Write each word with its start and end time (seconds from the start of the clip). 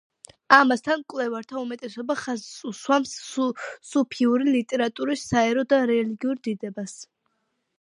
ამასთან, 0.55 1.01
მკვლევართა 1.01 1.57
უმეტესობა 1.59 2.15
ხაზს 2.21 2.63
უსვამს 2.71 3.13
სუფიური 3.91 4.49
ლიტერატურის 4.57 5.27
საერო 5.35 5.67
და 5.75 5.83
რელიგიურ 5.93 6.41
დიდებას. 6.49 6.99